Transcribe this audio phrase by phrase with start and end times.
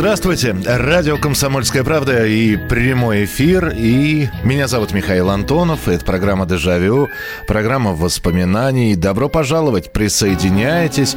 [0.00, 0.56] Здравствуйте.
[0.64, 3.74] Радио «Комсомольская правда» и прямой эфир.
[3.76, 5.88] И меня зовут Михаил Антонов.
[5.88, 7.10] Это программа «Дежавю»,
[7.46, 8.96] программа воспоминаний.
[8.96, 11.16] Добро пожаловать, присоединяйтесь.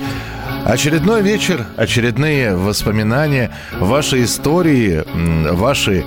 [0.66, 5.06] Очередной вечер, очередные воспоминания, ваши истории,
[5.54, 6.04] ваши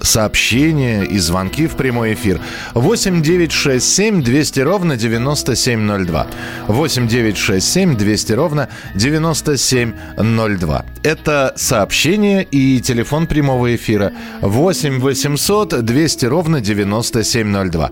[0.00, 2.40] сообщения и звонки в прямой эфир.
[2.74, 6.26] 8 9 6 7 200 ровно 9702.
[6.68, 10.84] 8 9 6 7 200 ровно 9702.
[11.02, 14.12] Это сообщение и телефон прямого эфира.
[14.40, 17.90] 8 800 200 ровно 9702.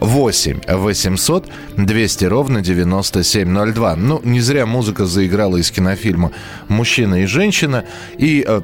[0.00, 3.96] 8 800 200 ровно 9702.
[3.96, 6.32] Ну, не зря музыка заиграла из кинофильма
[6.68, 7.84] «Мужчина и женщина».
[8.18, 8.60] И э,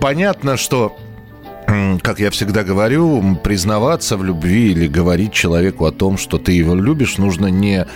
[0.00, 0.98] понятно, что
[2.02, 6.74] как я всегда говорю, признаваться в любви или говорить человеку о том, что ты его
[6.74, 7.86] любишь, нужно не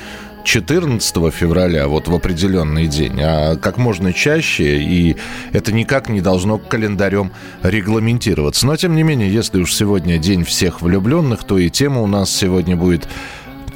[0.44, 5.16] 14 февраля, вот в определенный день, а как можно чаще, и
[5.53, 8.66] это никак не должно календарем регламентироваться.
[8.66, 12.31] Но, тем не менее, если уж сегодня день всех влюбленных, то и тема у нас
[12.31, 13.09] сегодня будет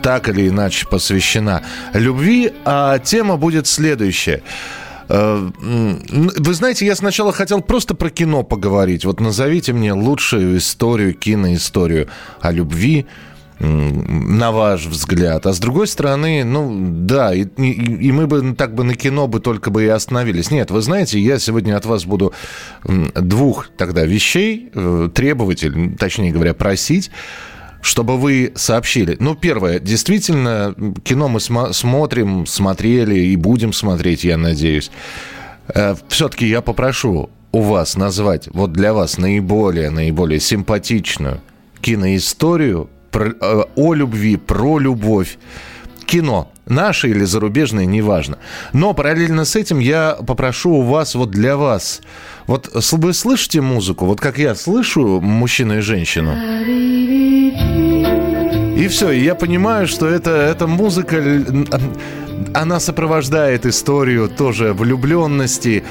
[0.03, 1.63] так или иначе посвящена
[1.93, 4.43] любви, а тема будет следующая–
[5.09, 9.05] вы знаете, я сначала хотел просто про кино поговорить.
[9.05, 12.09] Вот назовите мне лучшую историю, киноисторию
[12.41, 13.07] о любви,
[13.61, 15.47] на ваш взгляд.
[15.47, 19.41] А с другой стороны, ну да, и, и, мы бы так бы на кино бы
[19.41, 20.51] только бы и остановились.
[20.51, 22.33] Нет, вы знаете, я сегодня от вас буду
[22.85, 25.65] двух тогда вещей э, требовать,
[25.99, 27.11] точнее говоря, просить
[27.81, 29.17] чтобы вы сообщили.
[29.21, 30.75] Ну, первое, действительно,
[31.05, 34.91] кино мы см- смотрим, смотрели и будем смотреть, я надеюсь.
[35.69, 41.41] Э, все-таки я попрошу у вас назвать вот для вас наиболее, наиболее симпатичную
[41.81, 45.39] киноисторию про, э, о любви, про любовь.
[46.05, 46.51] Кино.
[46.69, 48.39] Наше или зарубежное, неважно.
[48.73, 52.03] Но параллельно с этим я попрошу у вас, вот для вас,
[52.47, 56.35] вот вы слышите музыку, вот как я слышу мужчину и женщину?
[58.77, 61.23] И все, и я понимаю, что это, эта музыка,
[62.55, 65.83] она сопровождает историю тоже влюбленности.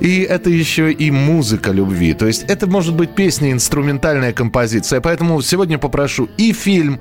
[0.00, 2.14] И это еще и музыка любви.
[2.14, 5.00] То есть это может быть песня, инструментальная композиция.
[5.00, 7.00] Поэтому сегодня попрошу и фильм,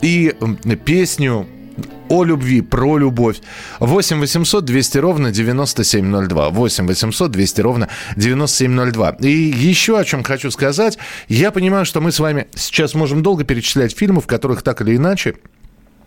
[0.00, 0.34] и
[0.86, 1.46] песню
[2.08, 3.40] о любви, про любовь.
[3.80, 6.50] 8 800 200 ровно 9702.
[6.50, 9.16] 8 800 200 ровно 9702.
[9.20, 10.98] И еще о чем хочу сказать.
[11.28, 14.96] Я понимаю, что мы с вами сейчас можем долго перечислять фильмы, в которых так или
[14.96, 15.34] иначе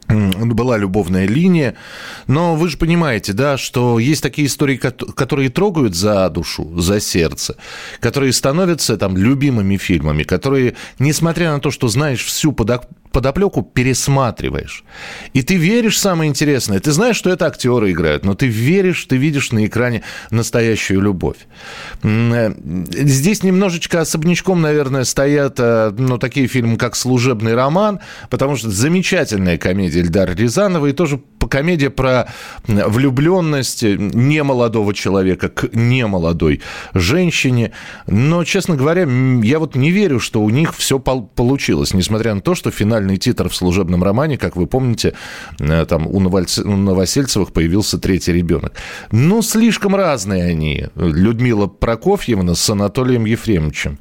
[0.08, 1.76] была любовная линия.
[2.28, 7.56] Но вы же понимаете, да, что есть такие истории, которые трогают за душу, за сердце,
[8.00, 14.84] которые становятся там любимыми фильмами, которые, несмотря на то, что знаешь всю подоплеку пересматриваешь.
[15.34, 19.18] И ты веришь, самое интересное, ты знаешь, что это актеры играют, но ты веришь, ты
[19.18, 21.38] видишь на экране настоящую любовь.
[22.04, 22.54] Э,
[22.92, 28.00] здесь немножечко особнячком, наверное, стоят э, ну, такие фильмы, как «Служебный роман»,
[28.30, 32.28] потому что замечательная комедия Эльдара Рязанова и тоже комедия про
[32.68, 36.62] влюбленность немолодого человека к немолодой
[36.94, 37.72] женщине.
[38.08, 39.08] Но, честно говоря,
[39.44, 43.50] я вот не верю, что у них все получилось, несмотря на то, что финальный титр
[43.50, 45.14] в служебном романе, как вы помните,
[45.60, 48.74] э, там у Новосельцевых появился третий ребенок.
[49.12, 50.88] Ну, слишком разные они.
[50.96, 54.00] Людмила Прокофьевна с Анатолием Ефремовичем.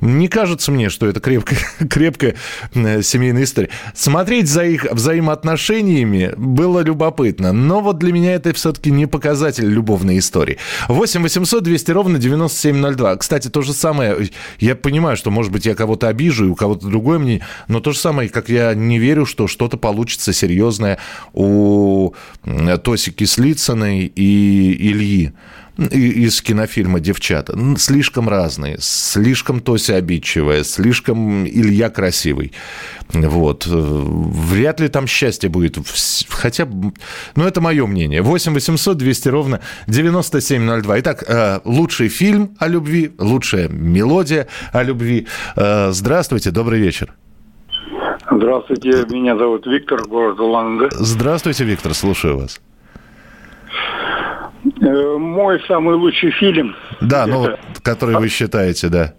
[0.00, 1.58] Не кажется мне, что это крепкая,
[1.90, 2.34] крепкая
[2.74, 3.70] э, семейная история.
[3.94, 4.86] Смотреть за их
[5.34, 7.52] взаимоотношениями было любопытно.
[7.52, 10.58] Но вот для меня это все-таки не показатель любовной истории.
[10.88, 13.16] 8 800 200 ровно 9702.
[13.16, 16.86] Кстати, то же самое, я понимаю, что, может быть, я кого-то обижу, и у кого-то
[16.86, 20.98] другое мне, но то же самое, как я не верю, что что-то получится серьезное
[21.32, 22.12] у
[22.82, 25.32] Тоси Кислицыной и Ильи
[25.76, 27.58] из кинофильма «Девчата».
[27.78, 32.52] Слишком разные, слишком Тося обидчивая, слишком Илья красивый.
[33.12, 33.66] Вот.
[33.66, 35.78] Вряд ли там счастье будет.
[36.28, 36.66] Хотя,
[37.36, 38.22] ну, это мое мнение.
[38.22, 41.00] 8 800 200 ровно 9702.
[41.00, 45.26] Итак, э, лучший фильм о любви, лучшая мелодия о любви.
[45.56, 47.14] Э, здравствуйте, добрый вечер.
[48.30, 50.88] Здравствуйте, меня зовут Виктор, город Улан-Удэ.
[50.92, 52.60] Здравствуйте, Виктор, слушаю вас.
[54.84, 56.76] Э, мой самый лучший фильм.
[57.00, 57.48] Да, ну,
[57.82, 59.14] который вы считаете, да.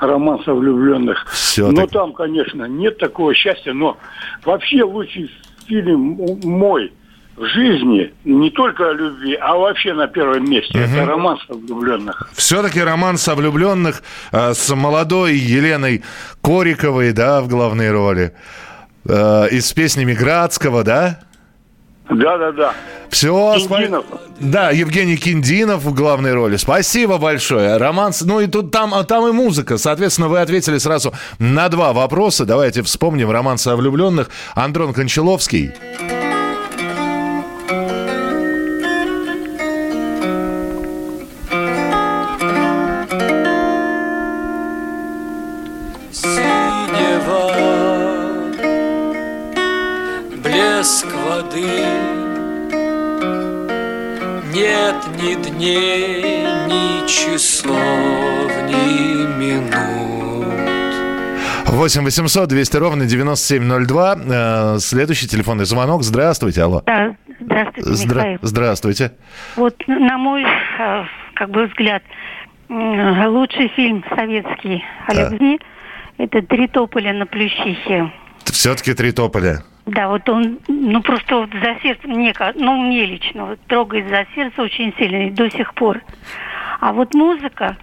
[0.00, 1.26] Роман со влюбленных.
[1.32, 1.70] Все.
[1.70, 3.98] Ну, там, конечно, нет такого счастья, но
[4.44, 5.30] вообще лучший
[5.66, 6.92] фильм мой
[7.36, 10.78] в жизни не только о любви, а вообще на первом месте.
[10.78, 10.88] Угу.
[10.88, 12.30] Это роман со влюбленных.
[12.34, 14.02] Все-таки роман со влюбленных
[14.32, 16.02] э, с молодой Еленой
[16.42, 18.32] Кориковой, да, в главной роли.
[19.04, 21.20] Э, и с песнями Градского, да?
[22.10, 22.74] Да, да, да.
[23.10, 24.04] Все, Киндинов.
[24.38, 26.56] Да, Евгений Киндинов в главной роли.
[26.56, 27.76] Спасибо большое.
[27.76, 29.78] Роман, ну и тут там, там и музыка.
[29.78, 32.44] Соответственно, вы ответили сразу на два вопроса.
[32.44, 34.30] Давайте вспомним роман о влюбленных.
[34.54, 35.72] Андрон Кончаловский.
[61.88, 64.16] 8 800 200 ровно 9702.
[64.28, 66.02] Э, следующий телефонный звонок.
[66.02, 66.82] Здравствуйте, алло.
[66.84, 68.38] Да, здравствуйте, Здра- Михаил.
[68.42, 69.12] Здравствуйте.
[69.56, 72.02] Вот, на мой, э, как бы, взгляд,
[72.68, 75.30] лучший фильм советский о да.
[75.30, 75.58] любви–
[76.18, 78.12] это «Три тополя на Плющихе».
[78.44, 79.62] Все-таки «Три тополя».
[79.86, 84.26] Да, вот он, ну просто вот за сердце, мне, ну мне лично, вот трогает за
[84.34, 86.02] сердце очень сильно и до сих пор.
[86.80, 87.78] А вот музыка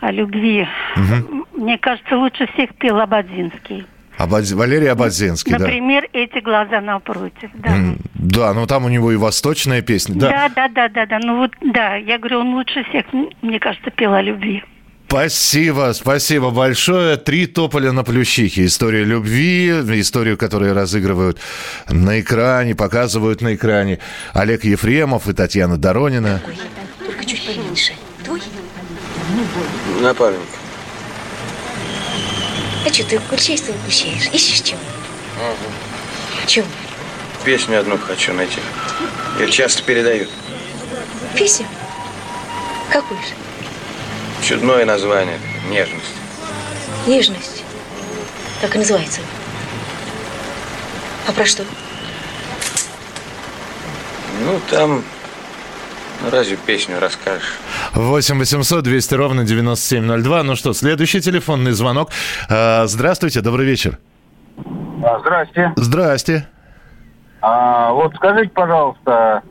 [0.00, 0.66] о любви,
[0.96, 1.46] угу.
[1.54, 3.86] мне кажется, лучше всех пел Абадзинский.
[4.20, 4.52] Абадз...
[4.52, 6.18] Валерий Абадзинский, Например, да.
[6.18, 7.70] эти глаза напротив, да.
[7.70, 10.14] Mm, да, ну там у него и восточная песня.
[10.14, 10.28] Да.
[10.28, 11.18] да, да, да, да, да.
[11.22, 13.06] Ну вот, да, я говорю, он лучше всех,
[13.40, 14.62] мне кажется, пел о любви.
[15.08, 17.16] Спасибо, спасибо большое.
[17.16, 18.66] Три тополя на плющихе.
[18.66, 19.70] История любви,
[20.00, 21.40] историю, которую разыгрывают
[21.88, 23.98] на экране, показывают на экране.
[24.34, 26.40] Олег Ефремов и Татьяна Доронина.
[27.04, 27.94] Только чуть поменьше.
[30.00, 30.40] Напарник.
[32.86, 34.28] А что, ты курчейство выпущаешь?
[34.32, 34.80] Ищешь чего?
[35.36, 36.46] Угу.
[36.46, 36.66] Чем?
[37.44, 38.60] Песню одну хочу найти.
[39.38, 40.28] Их часто передают.
[41.36, 41.66] Песню?
[42.90, 44.46] Какую же?
[44.46, 45.38] Чудное название.
[45.68, 46.14] Нежность.
[47.06, 47.62] Нежность?
[48.60, 49.20] Так и называется.
[51.26, 51.64] А про что?
[54.40, 55.04] Ну, там...
[56.22, 57.54] Ну, разве песню расскажешь?
[57.94, 60.42] 8 800 200 ровно 9702.
[60.42, 62.10] Ну что, следующий телефонный звонок.
[62.48, 63.98] А, здравствуйте, добрый вечер.
[65.02, 65.72] А, здрасте.
[65.76, 66.48] Здрасте.
[67.40, 69.42] А, вот скажите, пожалуйста,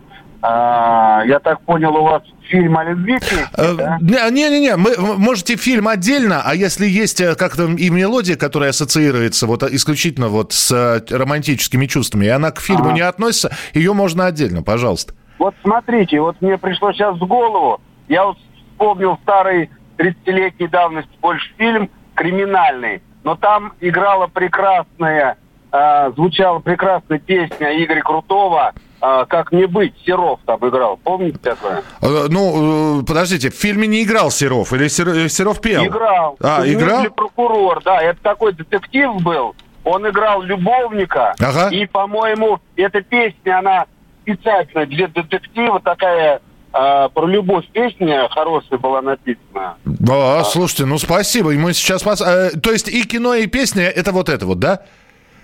[0.41, 3.19] а, я так понял, у вас фильм о любви
[3.57, 3.97] э, да?
[4.29, 9.63] Не-не-не, вы можете фильм отдельно, а если есть э, как-то и мелодия, которая ассоциируется вот
[9.63, 12.93] исключительно вот с э, романтическими чувствами, и она к фильму ага.
[12.93, 15.13] не относится, ее можно отдельно, пожалуйста.
[15.37, 18.37] Вот смотрите, вот мне пришло сейчас в голову, я вот
[18.71, 25.37] вспомнил старый 30-летней давности больше фильм «Криминальный», но там играла прекрасная,
[25.71, 30.97] э, звучала прекрасная песня Игоря Крутого– а, «Как не быть», Серов там играл.
[30.97, 31.83] Помните такое?
[32.01, 34.73] А, ну, э, подождите, в фильме не играл Серов?
[34.73, 35.85] Или э, Серов пел?
[35.85, 36.37] Играл.
[36.41, 37.05] А, играл?
[37.05, 38.01] прокурор, да.
[38.01, 39.55] Это такой детектив был.
[39.85, 41.33] Он играл любовника.
[41.39, 41.69] Ага.
[41.69, 43.85] И, по-моему, эта песня, она
[44.23, 49.77] специально для детектива такая а, про любовь песня хорошая была написана.
[49.85, 50.43] Да, а.
[50.43, 51.51] слушайте, ну спасибо.
[51.53, 52.03] Мы сейчас...
[52.03, 52.21] Пос...
[52.21, 54.81] А, то есть и кино, и песня, это вот это вот, да?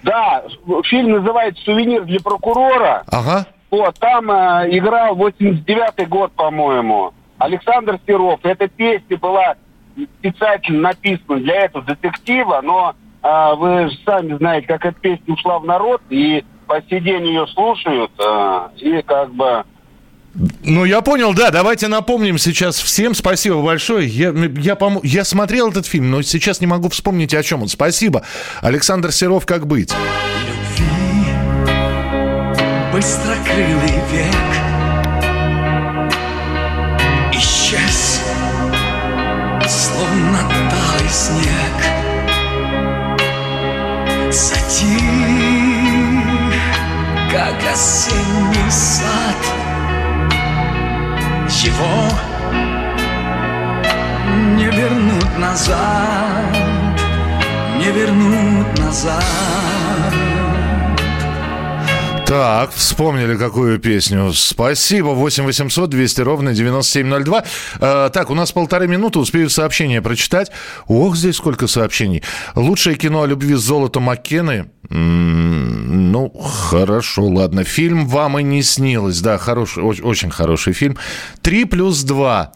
[0.03, 0.44] Да,
[0.86, 3.03] фильм называется «Сувенир для прокурора».
[3.08, 3.48] Ага.
[3.72, 8.39] Вот, там э, играл 89-й год, по-моему, Александр Серов.
[8.44, 9.55] Эта песня была
[10.20, 15.58] специально написана для этого детектива, но э, вы же сами знаете, как эта песня ушла
[15.58, 19.65] в народ, и по сей день ее слушают, э, и как бы
[20.63, 21.50] ну, я понял, да.
[21.50, 23.15] Давайте напомним сейчас всем.
[23.15, 24.08] Спасибо большое.
[24.08, 25.00] Я, я, пом...
[25.04, 27.70] я смотрел этот фильм, но сейчас не могу вспомнить, о чем он.
[27.70, 28.24] Спасибо.
[28.62, 29.94] Александр Серов, «Как быть?»
[30.48, 30.96] Любви
[32.92, 34.36] быстрокрылый век
[37.34, 38.22] Исчез,
[39.68, 40.39] словно
[40.70, 41.75] талый снег
[44.32, 45.01] Затих,
[47.32, 49.36] как осенний сад—
[51.65, 52.10] его
[54.55, 56.55] не вернуть назад,
[57.79, 59.24] не вернуть назад.
[62.25, 64.34] Так, вспомнили какую песню.
[64.34, 65.10] Спасибо.
[65.10, 67.43] 8 800 200 ровно 9702.
[67.79, 69.19] Э, так, у нас полторы минуты.
[69.19, 70.51] Успею сообщение прочитать.
[70.88, 72.24] Ох, здесь сколько сообщений.
[72.55, 74.65] Лучшее кино о любви с золотом Маккены.
[74.89, 75.35] М,
[76.15, 77.65] Ну, хорошо, ладно.
[77.65, 79.19] Фильм вам и не снилось.
[79.19, 80.95] Да, хороший, оч- очень хороший фильм.
[81.41, 82.53] Три плюс два.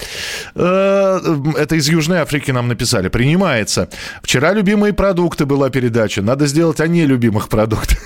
[0.56, 1.20] Э,
[1.58, 3.10] Это из Южной Африки нам написали.
[3.10, 3.90] Принимается.
[4.24, 6.22] Вчера любимые продукты была передача.
[6.22, 7.98] Надо сделать о нелюбимых продуктах.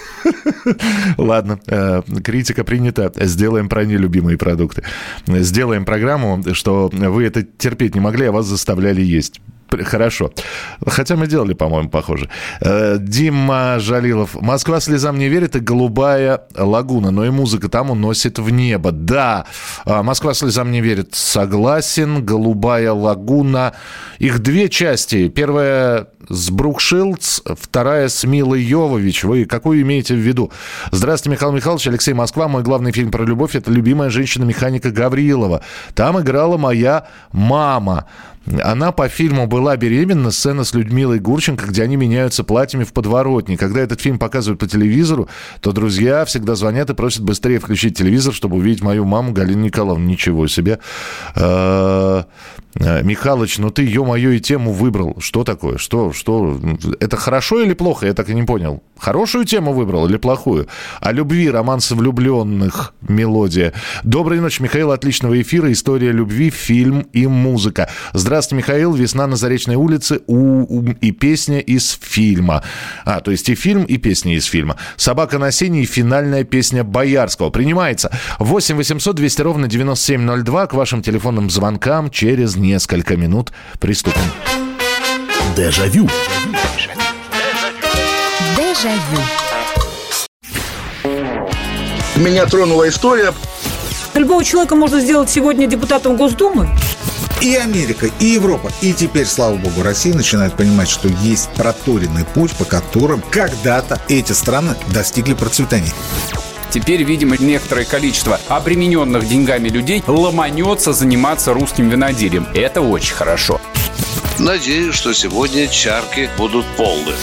[1.18, 3.12] Ладно, э, критика принята.
[3.16, 4.82] Сделаем про нелюбимые продукты.
[5.28, 9.40] Сделаем программу, что вы это терпеть не могли, а вас заставляли есть.
[9.84, 10.32] Хорошо.
[10.86, 12.30] Хотя мы делали, по-моему, похоже.
[12.62, 14.36] Э, Дима Жалилов.
[14.42, 17.12] Москва слезам не верит и голубая лагуна.
[17.12, 18.92] Но и музыка там уносит в небо.
[18.92, 19.46] Да,
[19.86, 21.16] А, Москва слезам не верит.
[21.16, 22.26] Согласен.
[22.26, 23.74] Голубая лагуна.
[24.20, 25.28] Их две части.
[25.30, 29.24] Первая с Брук вторая с Милой Йовович.
[29.24, 30.52] Вы какую имеете в виду?
[30.92, 31.88] Здравствуйте, Михаил Михайлович.
[31.88, 32.48] Алексей Москва.
[32.48, 35.62] Мой главный фильм про любовь– это «Любимая женщина-механика Гаврилова».
[35.94, 38.08] Там играла моя мама.
[38.62, 43.56] Она по фильму была беременна, сцена с Людмилой Гурченко, где они меняются платьями в подворотне.
[43.56, 45.30] Когда этот фильм показывают по телевизору,
[45.62, 50.06] то друзья всегда звонят и просят быстрее включить телевизор, чтобы увидеть мою маму Галину Николаевну.
[50.06, 50.80] Ничего себе.
[51.36, 52.24] Э,
[52.76, 55.16] Михалыч, ну ты, ё-моё, и тему выбрал.
[55.20, 55.78] Что такое?
[55.78, 56.60] Что, что?
[57.00, 58.06] Это хорошо или плохо?
[58.08, 58.82] Я так и не понял.
[58.98, 60.68] Хорошую тему выбрал или плохую?
[61.02, 63.74] О любви, романс влюбленных, мелодия.
[64.04, 64.92] Доброй ночи, Михаил.
[64.92, 65.72] Отличного эфира.
[65.72, 67.90] История любви, фильм и музыка.
[68.14, 68.94] Здравствуйте, Михаил.
[68.94, 70.36] Весна на Заречной улице у,
[70.80, 72.64] у- и песня из фильма.
[73.04, 74.78] А, то есть и фильм, и песня из фильма.
[74.96, 77.50] «Собака на сене» и финальная песня Боярского.
[77.50, 78.12] Принимается.
[78.40, 84.22] 8 800 200 ровно 9702 к вашим телефонным звонкам через несколько минут приступим.
[85.56, 86.10] Дежавю.
[88.58, 89.22] Дежавю.
[92.16, 93.34] Меня тронула история.
[94.16, 96.70] Любого человека можно сделать сегодня депутатом Госдумы.
[97.42, 102.54] И Америка, и Европа, и теперь, слава богу, Россия начинает понимать, что есть проторенный путь,
[102.54, 105.92] по которым когда-то эти страны достигли процветания.
[106.72, 112.48] Теперь, видимо, некоторое количество обремененных деньгами людей ломанется заниматься русским виноделием.
[112.56, 113.62] Это очень хорошо.
[114.40, 117.14] Надеюсь, что сегодня чарки будут полны.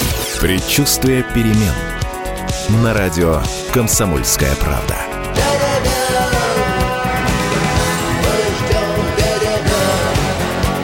[0.40, 1.74] Предчувствие перемен.
[2.82, 4.96] На радио «Комсомольская правда».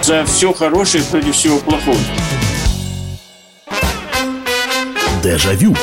[0.02, 1.98] За все хорошее против всего плохого.
[5.22, 5.74] Дежавю.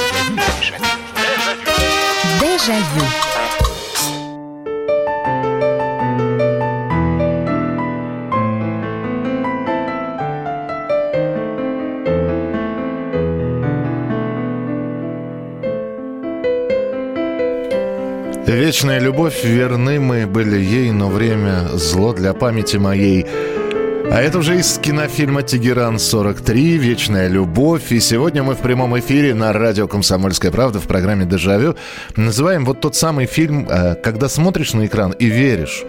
[2.39, 3.22] Дежавю.
[18.73, 23.23] Вечная любовь, верны мы были ей, но время зло для памяти моей.
[24.11, 26.77] А это уже из кинофильма «Тегеран-43.
[26.77, 27.91] Вечная любовь».
[27.91, 31.75] И сегодня мы в прямом эфире на радио «Комсомольская правда» в программе «Дежавю»
[32.15, 35.83] называем вот тот самый фильм, э, когда смотришь на экран и веришь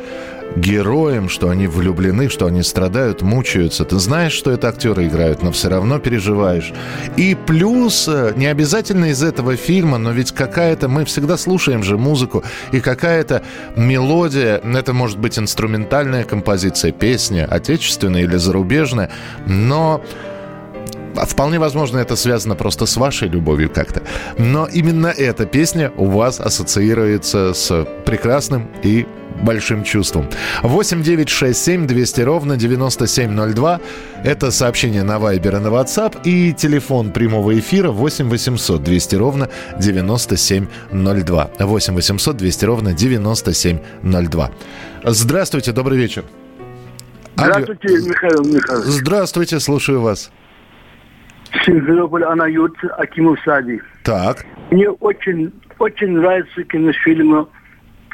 [0.56, 3.84] героям, что они влюблены, что они страдают, мучаются.
[3.84, 6.72] Ты знаешь, что это актеры играют, но все равно переживаешь.
[7.16, 11.98] И плюс, э, не обязательно из этого фильма, но ведь какая-то, мы всегда слушаем же
[11.98, 13.42] музыку, и какая-то
[13.76, 19.10] мелодия, это может быть инструментальная композиция, песня, отечественная или зарубежная,
[19.46, 20.02] но
[21.14, 24.02] Вполне возможно, это связано просто с вашей любовью как-то.
[24.36, 29.06] Но именно эта песня у вас ассоциируется с прекрасным и
[29.42, 30.26] большим чувством.
[30.62, 33.80] 8 9 6 7 200 ровно 9702.
[34.24, 36.22] Это сообщение на Viber и на WhatsApp.
[36.24, 39.48] И телефон прямого эфира 8 800 200 ровно
[39.78, 41.50] 9702.
[41.58, 44.50] 8 800 200 ровно 9702.
[45.04, 46.24] Здравствуйте, добрый вечер.
[47.36, 48.86] Здравствуйте, Михаил Михайлович.
[48.86, 50.30] Здравствуйте, слушаю вас.
[51.64, 53.80] Симферополь, Анают, Акимов Сади.
[54.02, 54.44] Так.
[54.70, 57.48] Мне очень, очень нравится кинофильм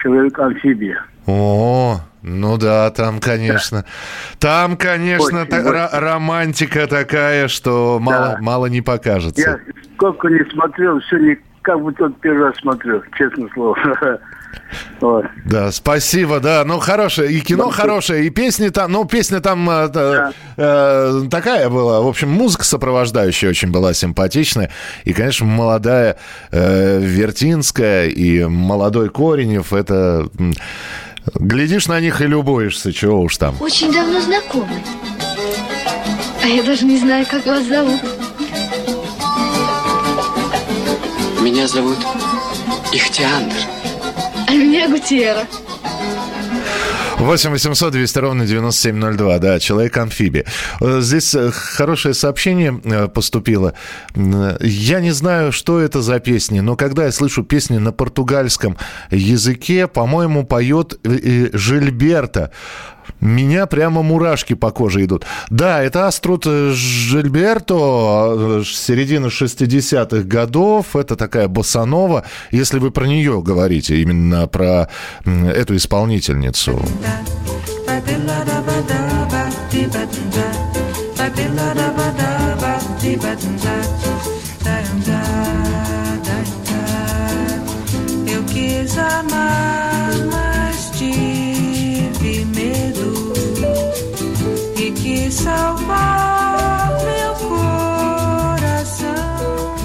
[0.03, 1.05] «Человек-амфибия».
[1.31, 3.85] О, ну да, там, конечно.
[4.39, 5.69] Там, конечно, Очень, та- очень.
[5.71, 9.41] ро- романтика такая, что мало, мало не покажется.
[9.41, 9.59] Я
[9.97, 13.77] сколько не смотрел, все не как будто вот первый раз смотрю, честное слово.
[15.01, 15.27] Вот.
[15.45, 16.65] Да, спасибо, да.
[16.65, 17.31] Ну, хорошее.
[17.33, 22.01] И кино хорошее, и песни там, ну, песня там э, та- э, такая была.
[22.01, 24.71] В общем, музыка сопровождающая очень была симпатичная.
[25.05, 26.17] И, конечно, молодая
[26.51, 30.29] э, Вертинская и молодой Коренев, это...
[31.35, 33.55] Глядишь на них и любуешься, чего уж там.
[33.61, 34.83] Очень давно знакомы.
[36.43, 38.01] А я даже не знаю, как вас зовут.
[41.41, 41.99] Меня зовут
[42.93, 43.57] Ихтиандр.
[44.47, 45.47] А меня Гутиера.
[47.21, 50.47] 8 800 200 ровно 9702, да, человек-амфибия.
[50.81, 53.75] Э, Здесь э, хорошее сообщение э, поступило.
[54.15, 58.79] Я не знаю, что это за песни, но когда я слышу песни на португальском
[59.11, 62.53] языке, по-моему, поет Жильберта.
[63.21, 65.25] Меня прямо мурашки по коже идут.
[65.51, 70.97] Да, это Аструт Жильберто, э, середина 60-х годов.
[70.97, 74.89] Это такая босанова, если вы про нее говорите, именно про
[75.25, 76.81] эту исполнительницу.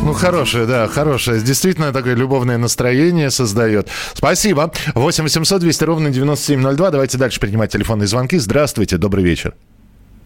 [0.04, 1.42] Ну, хорошее, да, хорошее.
[1.42, 3.90] Действительно, такое любовное настроение создает.
[4.14, 4.72] Спасибо.
[4.94, 6.92] 8 800 200 ровно 9702.
[6.92, 8.38] Давайте дальше принимать телефонные звонки.
[8.38, 9.56] Здравствуйте, добрый вечер.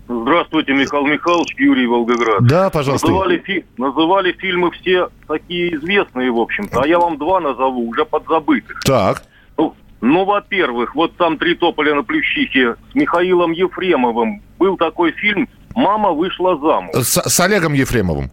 [0.09, 2.45] Здравствуйте, Михаил Михайлович, Юрий Волгоград.
[2.45, 3.07] Да, пожалуйста.
[3.07, 8.03] Называли, фи- называли фильмы все такие известные, в общем-то, а я вам два назову, уже
[8.05, 8.81] подзабытых.
[8.81, 9.23] Так.
[9.57, 15.47] Ну, ну, во-первых, вот там «Три тополя на плющихе» с Михаилом Ефремовым был такой фильм
[15.75, 16.95] «Мама вышла замуж».
[16.95, 18.31] С, с Олегом Ефремовым.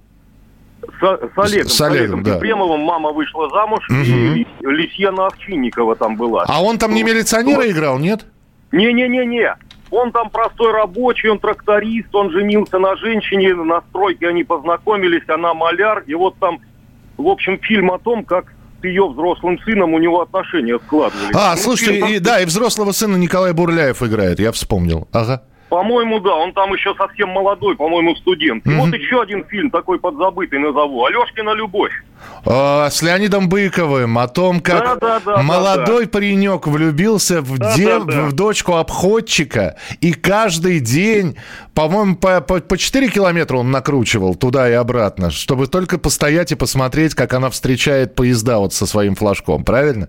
[1.00, 2.36] С, с Олегом, С Олегом, да.
[2.36, 4.34] Ефремовым «Мама вышла замуж», Мгм.
[4.34, 6.44] и Лисьяна Овчинникова там была.
[6.48, 8.24] А он там не милиционера играл, нет?
[8.72, 9.54] Не-не-не-не.
[9.90, 15.54] Он там простой рабочий, он тракторист, он женился на женщине, на стройке они познакомились, она
[15.54, 16.02] маляр.
[16.06, 16.58] И вот там,
[17.16, 21.34] в общем, фильм о том, как с ее взрослым сыном у него отношения складывались.
[21.36, 25.06] А, Ну, слушайте, фильм, и, да, и взрослого сына Николай Бурляев играет, я вспомнил.
[25.12, 25.42] Ага.
[25.68, 28.64] По-моему, да, он там еще совсем молодой, по-моему, студент.
[28.66, 28.78] И Мгм.
[28.82, 31.04] вот еще один фильм такой подзабытый назову.
[31.04, 31.90] «Алешкина любовь».
[32.46, 37.74] А, с Леонидом Быковым о том, как Да, да, да, молодой паренек влюбился в, Да,
[37.74, 38.22] дев- да, да.
[38.26, 41.36] в дочку обходчика, и каждый день,
[41.74, 46.54] по-моему, по, по, по 4 километра он накручивал туда и обратно, чтобы только постоять и
[46.54, 50.08] посмотреть, как она встречает поезда вот со своим флажком, правильно?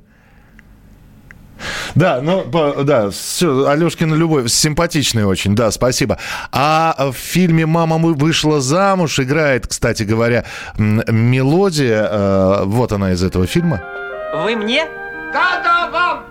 [1.95, 2.43] Да, ну,
[2.83, 6.17] да, все, Алешкина любовь, симпатичный очень, да, спасибо.
[6.51, 10.45] А в фильме «Мама мы- вышла замуж» играет, кстати говоря,
[10.77, 13.81] мелодия, э, вот она из этого фильма.
[14.33, 14.85] Вы мне?
[15.33, 16.23] Да-да, вам!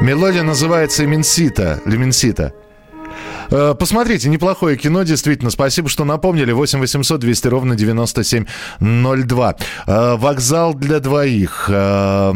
[0.00, 2.52] Мелодия называется «Именсита», «Леменсита».
[3.50, 5.50] Э, Посмотрите, неплохое кино, действительно.
[5.50, 6.52] Спасибо, что напомнили.
[6.52, 9.56] 8 800 200 ровно 9702.
[9.86, 11.66] Э, Вокзал для двоих.
[11.68, 12.32] Э,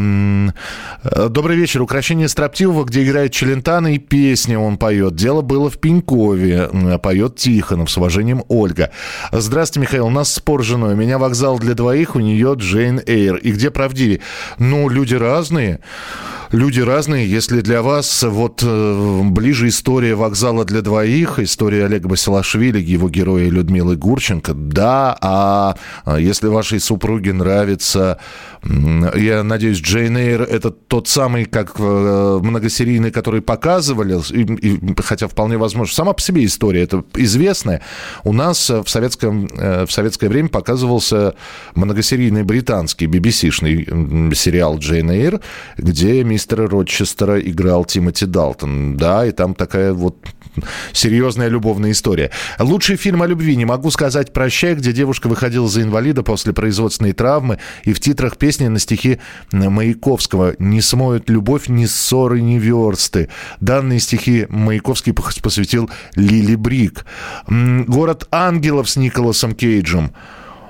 [1.29, 1.83] Добрый вечер.
[1.83, 5.15] Украшение Строптивого, где играет Челентано и песни он поет.
[5.15, 6.99] Дело было в Пенькове.
[7.03, 7.91] Поет Тихонов.
[7.91, 8.91] С уважением, Ольга.
[9.33, 10.07] Здравствуйте, Михаил.
[10.07, 10.95] У нас спор с женой.
[10.95, 13.37] У меня вокзал для двоих, у нее Джейн Эйр.
[13.37, 14.21] И где правдивее?
[14.59, 15.81] Ну, люди разные.
[16.51, 17.31] Люди разные.
[17.31, 23.51] Если для вас вот э, ближе история вокзала для двоих, история Олега Басилашвили, его героя
[23.51, 25.15] Людмилы Гурченко, да.
[25.21, 28.19] А а если вашей супруге нравится,
[28.65, 35.29] я надеюсь, Джейн Эйр это тот самый, как э, многосерийный, который показывали, и- и, хотя
[35.29, 37.83] вполне возможно, сама по себе история, это известная.
[38.25, 41.35] У нас э, в, советском, э, в советское время показывался
[41.75, 45.41] многосерийный британский BBC-шный сериал Джейн Эйр,
[45.77, 48.97] где мистера Рочестера играл Тимоти Далтон.
[48.97, 50.25] Да, и там такая вот
[50.93, 52.31] серьезная любовная история.
[52.61, 57.13] Лучший фильм о любви не могу сказать «Прощай», где девушка выходила за инвалида после производственной
[57.13, 59.19] травмы, и в титрах песни на стихи
[59.51, 63.31] Маяковского «Не смоют любовь ни ссоры, ни версты».
[63.61, 67.05] Данные стихи Маяковский пос- посвятил Лили Брик.
[67.49, 70.13] «Город ангелов» с Николасом Кейджем.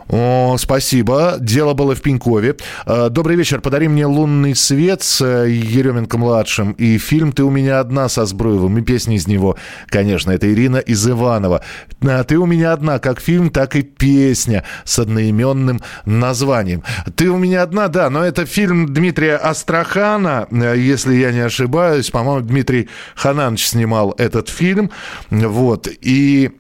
[0.09, 1.37] О, спасибо.
[1.39, 2.57] Дело было в Пенькове.
[2.87, 3.61] Э, Добрый вечер.
[3.61, 8.79] Подари мне «Лунный свет» с э, Еременко-младшим и фильм «Ты у меня одна» со Збруевым
[8.79, 9.57] и песни из него,
[9.89, 10.31] конечно.
[10.31, 11.63] Это Ирина из Иванова.
[12.03, 16.83] А, «Ты у меня одна» как фильм, так и песня с одноименным названием.
[17.15, 22.11] «Ты у меня одна», да, но это фильм Дмитрия Астрахана, э, если я не ошибаюсь.
[22.11, 24.91] По-моему, Дмитрий Хананович снимал этот фильм.
[25.31, 25.87] Вот.
[26.01, 26.53] И...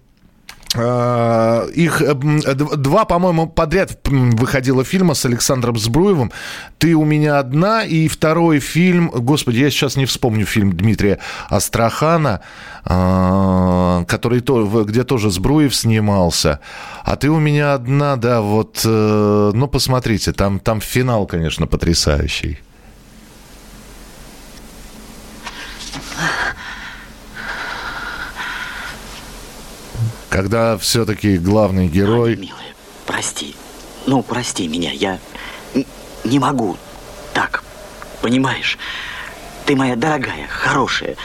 [0.74, 6.30] Э, Их э, два, по-моему, подряд выходило фильма с Александром Збруевым.
[6.78, 12.40] «Ты у меня одна» и второй фильм, господи, я сейчас не вспомню фильм Дмитрия Астрахана,
[12.84, 14.40] э, который
[14.84, 16.60] где тоже Збруев снимался.
[17.04, 22.58] А «Ты у меня одна», да, вот, ну, посмотрите, там, там финал, конечно, потрясающий.
[30.28, 32.36] Когда все-таки главный герой...
[32.36, 32.74] Милая,
[33.06, 33.54] прости.
[34.06, 35.18] Ну, прости меня, я
[36.24, 36.76] не могу
[37.32, 37.62] так,
[38.22, 38.78] понимаешь?
[39.66, 41.16] Ты моя дорогая, хорошая.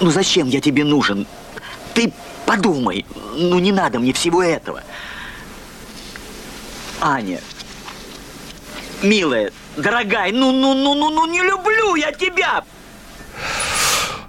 [0.00, 1.26] Ну зачем я тебе нужен?
[1.94, 2.12] Ты
[2.46, 4.82] подумай, ну не надо мне всего этого.
[7.00, 7.40] Аня,
[9.02, 12.64] милая, дорогая, ну, ну, ну, ну, ну, не люблю я тебя.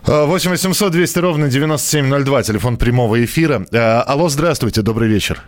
[0.05, 3.65] 8 800 200 ровно 9702, телефон прямого эфира.
[3.71, 5.41] Э, Алло, здравствуйте, добрый вечер.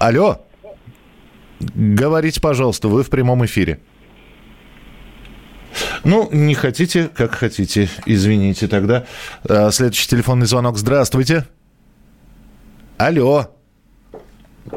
[0.00, 0.44] Алло.
[1.60, 3.78] Говорите, пожалуйста, вы в прямом эфире.
[6.02, 7.88] Ну, не хотите, как хотите.
[8.06, 9.04] Извините тогда.
[9.48, 10.76] Э, Следующий телефонный звонок.
[10.76, 11.46] Здравствуйте.
[12.96, 13.46] Алло.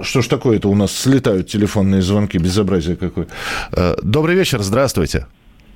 [0.02, 3.28] Что ж такое-то у нас слетают телефонные звонки, безобразие какое.
[3.72, 5.26] Э, Добрый вечер, здравствуйте.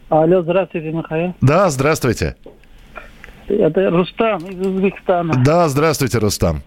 [0.10, 1.34] Алло, здравствуйте, Михаил.
[1.42, 2.36] Да, здравствуйте.
[3.48, 5.34] Это Рустам из Узбекистана.
[5.44, 6.62] Да, здравствуйте, Рустам.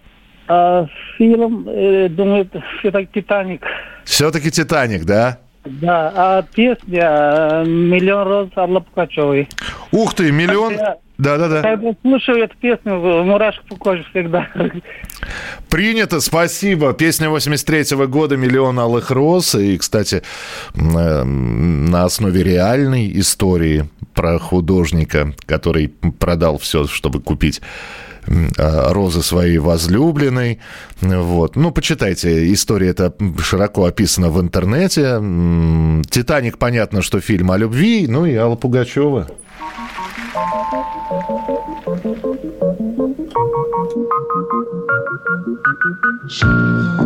[0.47, 0.87] А,
[1.17, 2.49] фильм, э, думаю,
[2.83, 3.63] это «Титаник».
[4.03, 5.37] Все-таки «Титаник», да?
[5.65, 9.47] Да, а песня «Миллион роз» Алла Пугачевой.
[9.91, 10.73] Ух ты, миллион...
[11.21, 11.61] Когда- Да-да-да.
[11.61, 14.47] Когда слушаю эту песню, мурашка по коже всегда.
[15.69, 16.93] Принято, спасибо.
[16.93, 19.55] Песня 83-го года «Миллион алых роз».
[19.55, 20.23] И, кстати,
[20.75, 27.61] м, э, на основе реальной истории про художника, который продал все, чтобы купить
[28.27, 30.59] э, розы своей возлюбленной.
[31.01, 31.55] Вот.
[31.55, 35.19] Ну, почитайте, история эта широко описана в интернете.
[36.09, 38.07] «Титаник», понятно, что фильм о любви.
[38.07, 39.27] Ну и Алла Пугачева.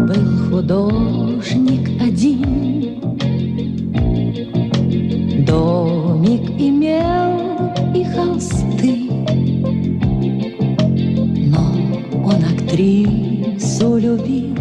[0.07, 3.01] Был художник один,
[5.45, 9.09] домик имел и холсты,
[11.49, 11.63] но
[12.25, 14.55] он актрису любил,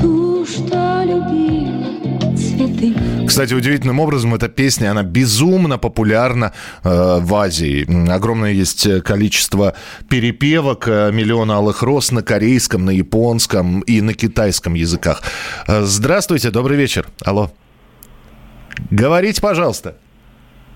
[0.00, 1.61] ту, что цветы.
[3.26, 6.52] Кстати, удивительным образом эта песня, она безумно популярна
[6.84, 7.86] э, в Азии.
[8.10, 9.74] Огромное есть количество
[10.08, 15.22] перепевок э, «Миллион алых роз» на корейском, на японском и на китайском языках.
[15.66, 17.06] Э, Здравствуйте, добрый вечер.
[17.24, 17.50] Алло.
[18.90, 19.96] Говорите, пожалуйста.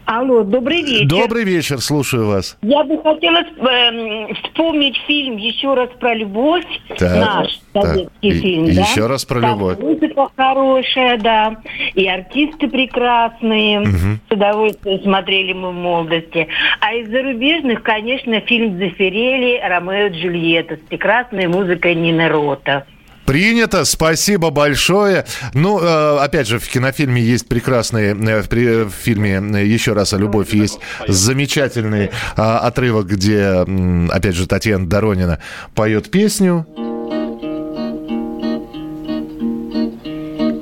[0.06, 1.08] Алло, добрый вечер.
[1.08, 2.56] Добрый вечер, слушаю вас.
[2.62, 6.64] Я бы хотела эм, вспомнить фильм еще раз про любовь.
[6.96, 7.86] Так, Наш так.
[7.86, 8.82] советский И- фильм, и да?
[8.82, 9.78] еще раз про Там любовь.
[9.80, 11.56] Музыка хорошая, да.
[11.94, 13.80] И артисты прекрасные.
[13.80, 14.20] Мгм.
[14.28, 16.46] С удовольствием смотрели мы в молодости.
[16.80, 22.86] А из зарубежных, конечно, фильм Зафирели «Ромео и Джульетта» с прекрасной музыкой Нины Рота.
[23.26, 25.26] Принято, спасибо большое.
[25.52, 30.18] Ну, э, опять же, в кинофильме есть прекрасные, э, в, фильме э, «Еще раз о
[30.18, 33.64] любовь» есть замечательный отрывок, где,
[34.10, 35.40] опять же, Татьяна Доронина
[35.74, 36.66] поет песню.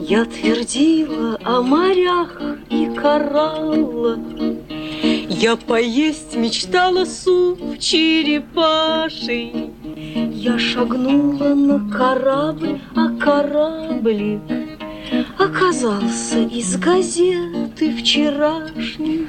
[0.09, 4.19] Я твердила о морях и кораллах,
[5.29, 9.74] Я поесть мечтала суп черепаший.
[10.45, 14.43] Я шагнула на корабль, а кораблик
[15.39, 19.27] Оказался из газеты вчерашней.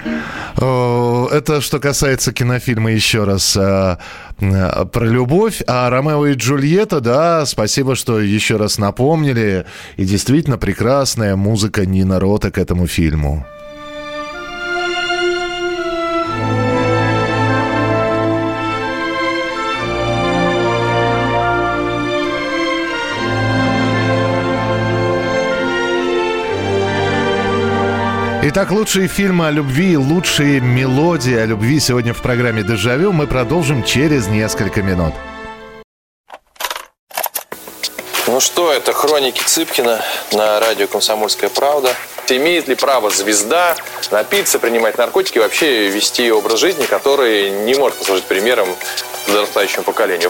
[0.58, 3.98] Это что касается кинофильма еще раз э,
[4.42, 5.62] э, про любовь.
[5.68, 9.66] А Ромео и Джульетта, да, спасибо, что еще раз напомнили.
[9.96, 13.46] И действительно прекрасная музыка Нина Рота к этому фильму.
[28.48, 33.84] Итак, лучшие фильмы о любви, лучшие мелодии о любви сегодня в программе «Дежавю» мы продолжим
[33.84, 35.16] через несколько минут.
[38.28, 40.00] Ну что, это хроники Цыпкина
[40.34, 41.96] на радио «Комсомольская правда».
[42.30, 43.76] Имеет ли право звезда
[44.12, 48.68] напиться, принимать наркотики и вообще вести образ жизни, который не может послужить примером
[49.26, 50.30] подрастающему поколению?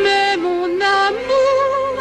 [0.05, 0.71] Mais mon
[1.03, 1.93] amour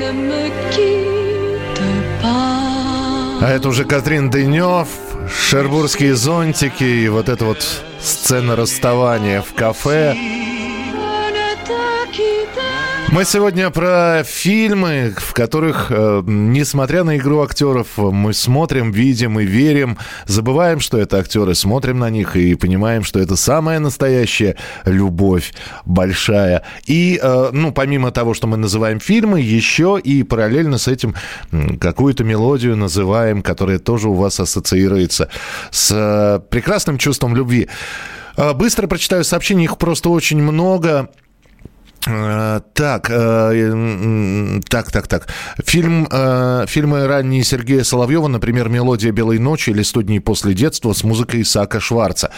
[0.00, 1.86] ne me quitte
[2.22, 3.40] pas.
[3.42, 4.88] А это уже Катрин Дынев,
[5.30, 7.62] шербургские зонтики и вот эта вот
[8.00, 10.16] сцена расставания в кафе.
[13.12, 19.44] Мы сегодня про фильмы, в которых, э, несмотря на игру актеров, мы смотрим, видим и
[19.44, 25.54] верим, забываем, что это актеры, смотрим на них и понимаем, что это самая настоящая любовь
[25.86, 26.64] большая.
[26.84, 31.14] И, э, ну, помимо того, что мы называем фильмы, еще и параллельно с этим
[31.80, 35.30] какую-то мелодию называем, которая тоже у вас ассоциируется
[35.70, 37.68] с э, прекрасным чувством любви.
[38.56, 41.08] Быстро прочитаю сообщения, их просто очень много.
[42.06, 43.14] Э, Так, э,
[43.72, 45.28] м, так, так, так.
[45.64, 50.92] Фильм, э, фильмы ранние Сергея Соловьева, например, «Мелодия белой ночи» или «Сто дней после детства»
[50.92, 52.30] с музыкой Исаака Шварца.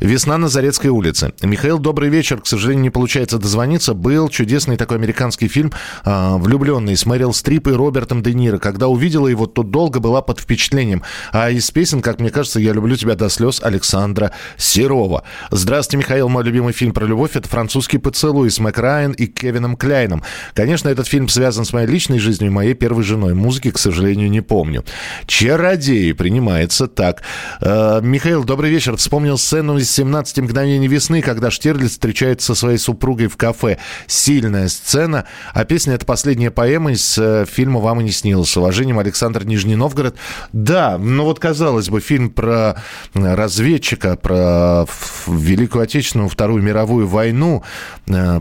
[0.00, 1.32] «Весна на Зарецкой улице».
[1.42, 2.40] Михаил, добрый вечер.
[2.40, 3.94] К сожалению, не получается дозвониться.
[3.94, 5.72] Был чудесный такой американский фильм
[6.04, 8.58] э, «Влюбленный» с Мэрил Стрип и Робертом Де Ниро.
[8.58, 11.02] Когда увидела его, то долго была под впечатлением.
[11.32, 15.24] А из песен, как мне кажется, «Я люблю тебя до слез» Александра Серова.
[15.50, 16.28] Здравствуйте, Михаил.
[16.28, 20.22] Мой любимый фильм про любовь– это «Французский поцелуй» с Мэк Райан и Кевином Кляйном.
[20.54, 23.34] Конечно, этот фильм связан с моей личной жизнью и моей первой женой.
[23.34, 24.84] Музыки, к сожалению, не помню.
[25.26, 27.22] «Чародей» принимается так.
[27.60, 28.96] Э, Михаил, добрый вечер.
[28.96, 33.78] Вспомнил сцену из «17 мгновений весны», когда Штирлиц встречается со своей супругой в кафе.
[34.06, 35.26] Сильная сцена.
[35.52, 38.50] А песня– это последняя поэма из э, фильма «Вам и не снилось».
[38.50, 40.16] С уважением, Александр Нижний Новгород.
[40.52, 42.82] Да, ну вот, казалось бы, фильм про
[43.14, 44.86] разведчика, про
[45.26, 47.62] Великую Отечественную, Вторую мировую войну.
[48.08, 48.40] Э,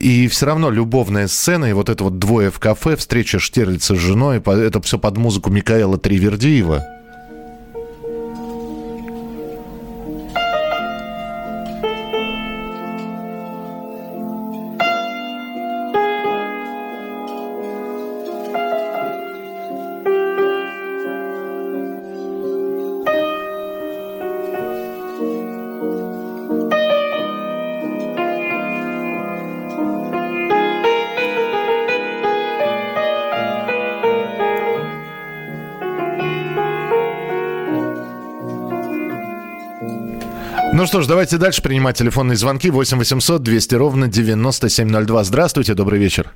[0.00, 3.98] И все равно любовная сцена, и вот это вот двое в кафе, встреча Штирлица с
[3.98, 6.84] женой, это все под музыку Микаэла Тривердиева.
[40.92, 42.70] Что ж, давайте дальше принимать телефонные звонки.
[42.70, 45.24] 8 800 200 ровно 9702.
[45.24, 46.32] Здравствуйте, добрый вечер.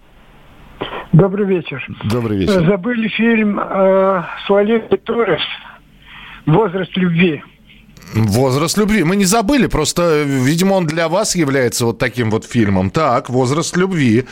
[1.13, 1.87] Добрый вечер.
[2.05, 2.63] Добрый вечер.
[2.63, 5.43] Э, Забыли фильм э, с Валерией Торрес
[6.47, 7.43] «Возраст любви».
[8.15, 9.05] Возраст любви.
[9.05, 12.89] Мы не забыли, просто, видимо, он для вас является вот таким вот фильмом.
[12.89, 14.25] Так, возраст любви.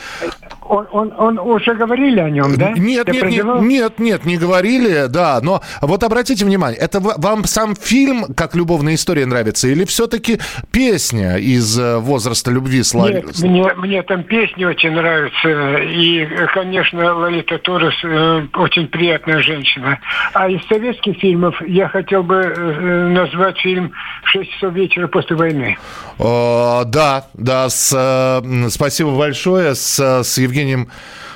[0.75, 2.71] Он, он, он уже говорили о нем, да?
[2.71, 5.39] Нет, Я нет, нет, нет, нет, не говорили, да.
[5.41, 10.39] Но вот обратите внимание, это вам сам фильм как любовная история нравится, или все-таки
[10.71, 15.77] песня из э, возраста любви с Ла- Нет, мне, мне там песни очень нравятся.
[15.77, 19.99] И, э, конечно, Лолита Торрес э, очень приятная женщина.
[20.33, 23.91] А из советских фильмов я хотел бы э, назвать фильм
[24.23, 25.77] «В шесть часов вечера после войны».
[26.17, 29.75] О, да, да, с, э, спасибо большое.
[29.75, 30.64] С, э, с Евгением,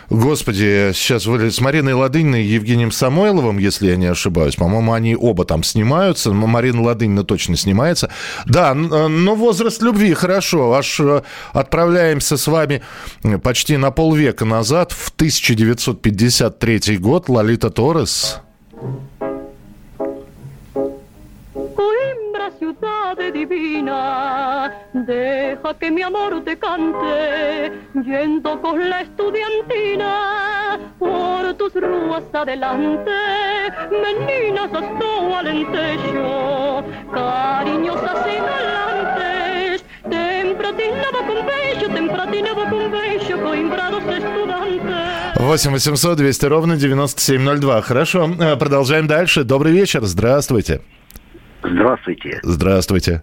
[0.09, 4.55] господи, сейчас вы- с Мариной Ладыниной и Евгением Самойловым, если я не ошибаюсь.
[4.55, 6.31] По-моему, они оба там снимаются.
[6.33, 8.09] Марина Ладынина точно снимается.
[8.45, 10.73] Да, э, но возраст любви, хорошо.
[10.73, 11.21] Аж э,
[11.53, 12.81] отправляемся с вами
[13.23, 17.29] э, почти на полвека назад, в 1953 год.
[17.29, 18.39] Лолита Торрес.
[21.53, 24.38] Coimbra, ciudad divina,
[24.93, 27.71] deja que mi amor te cante,
[28.03, 33.11] yendo con la estudiantina por tus ruas adelante.
[33.91, 45.19] Meninas hasta alentejo, cariñosas y galantes, tempratinaba con beso, tempratinaba con beso, coimbrados estudiantes.
[45.39, 47.81] 8 800 200 ровно 9702.
[47.81, 49.43] Хорошо, э, продолжаем дальше.
[49.43, 50.81] Добрый вечер, здравствуйте.
[51.63, 52.39] Здравствуйте.
[52.43, 53.21] Здравствуйте.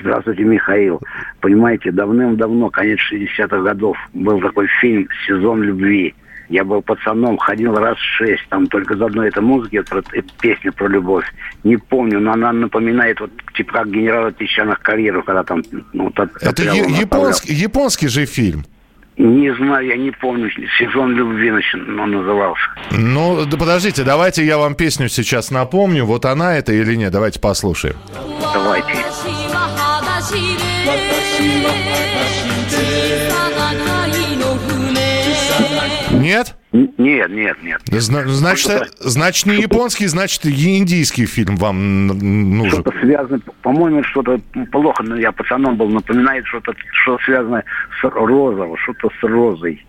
[0.00, 1.00] Здравствуйте, Михаил.
[1.40, 6.14] Понимаете, давным-давно, конец 60-х годов, был такой фильм «Сезон любви».
[6.48, 10.22] Я был пацаном, ходил раз шесть, там только за одной этой музыки, вот про, э,
[10.40, 11.24] песня про любовь.
[11.62, 16.42] Не помню, но она напоминает вот типа как генерала песчаных карьеров, когда там ну, от-
[16.42, 18.64] Это я- он японский, японский же фильм.
[19.16, 20.50] Не знаю, я не помню.
[20.78, 22.62] Сезон любви он назывался.
[22.90, 26.04] Ну, да подождите, давайте я вам песню сейчас напомню.
[26.04, 27.12] Вот она это или нет?
[27.12, 27.94] Давайте послушаем.
[28.54, 28.94] Давайте.
[36.12, 36.54] Нет?
[36.72, 37.80] Нет, нет, нет.
[37.90, 42.82] Зна- значит, значит, не японский, значит, и индийский фильм вам нужен.
[42.82, 44.40] Что-то связано, по-моему, что-то
[44.70, 47.64] плохо, но я пацаном был, напоминает что-то, что связано
[48.00, 49.84] с розовым, что-то с розой.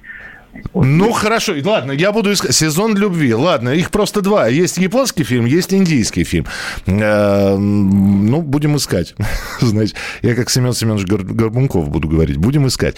[0.73, 2.53] Ну, хорошо, ладно, я буду искать.
[2.55, 3.33] Сезон любви.
[3.33, 4.47] Ладно, их просто два.
[4.47, 6.45] Есть японский фильм, есть индийский фильм.
[6.87, 9.15] Э, Ну, будем искать.
[9.61, 12.37] Знаете, я как Семен Семенович Гор- Горбунков буду говорить.
[12.37, 12.95] Будем искать.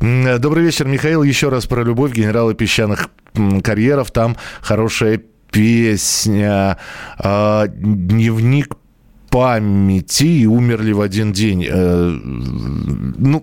[0.00, 1.22] Добрый вечер, Михаил.
[1.22, 3.08] Еще раз про любовь генерала песчаных
[3.62, 4.10] карьеров.
[4.10, 6.78] Там хорошая песня.
[7.18, 8.74] А, Дневник
[9.34, 11.66] памяти и умерли в один день.
[11.68, 12.08] Э,
[13.16, 13.42] Ну,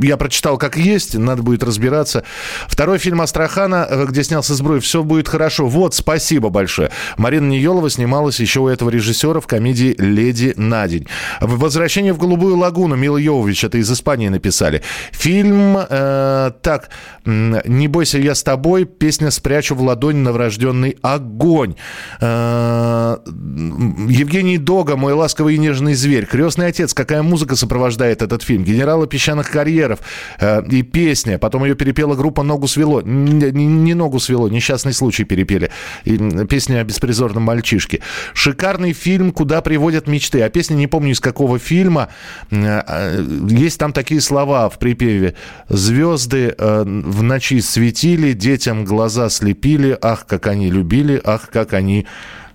[0.00, 2.22] я прочитал как есть, надо будет разбираться.
[2.68, 5.66] Второй фильм Астрахана, э, где снялся сброй, все будет хорошо.
[5.66, 6.90] Вот, спасибо большое.
[7.16, 11.08] Марина Неелова снималась еще у этого режиссера в комедии «Леди на день».
[11.40, 14.82] «Возвращение в голубую лагуну» Мила Йовович, это из Испании написали.
[15.10, 16.90] Фильм, э, так,
[17.24, 21.74] «Не бойся, я с тобой», песня «Спрячу в ладонь новорожденный огонь».
[22.20, 26.26] Э, Евгений Дога, «Мой ласковый и нежный зверь».
[26.26, 28.64] «Крестный отец», какая музыка сопровождает этот фильм.
[28.64, 30.00] «Генералы песчаных карьеров»
[30.38, 31.38] э, и песня.
[31.38, 33.00] Потом ее перепела группа «Ногу свело».
[33.00, 35.70] Не, не- «Ногу свело», «Несчастный случай» перепели.
[36.04, 38.00] И песня о беспризорном мальчишке.
[38.34, 40.42] Шикарный фильм «Куда приводят мечты».
[40.42, 42.08] А песня, не помню из какого фильма.
[42.50, 45.34] Э, э, Есть там такие слова в припеве.
[45.68, 52.06] «Звезды э, в ночи светили, детям глаза слепили, ах, как они любили, ах, как они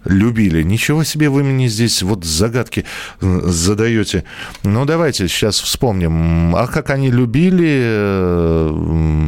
[0.07, 0.63] любили.
[0.63, 2.85] Ничего себе вы мне здесь вот загадки
[3.21, 4.23] э, задаете.
[4.63, 6.55] Ну, давайте сейчас вспомним.
[6.55, 7.81] А как они любили...
[7.83, 9.27] э,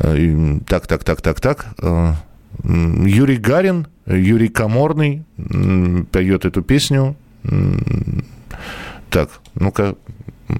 [0.00, 1.66] э, Так, так, так, так, так.
[1.82, 2.12] э,
[2.64, 7.16] Юрий Гарин, Юрий Каморный м, поет эту песню.
[9.10, 9.96] Так, ну-ка.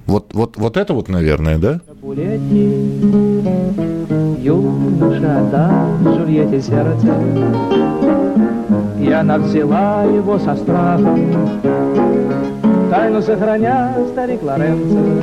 [0.07, 1.81] Вот, вот, вот это вот, наверное, да?
[4.43, 7.15] Юноша отдал Джульетте сердце,
[9.05, 11.61] И она взяла его со страхом,
[12.91, 15.23] Тайну сохраня старик Лоренцо.